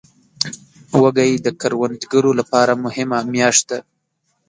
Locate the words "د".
1.45-1.47